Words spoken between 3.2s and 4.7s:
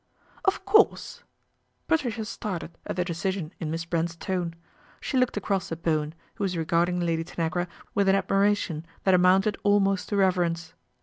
ion in Miss Brent's tone.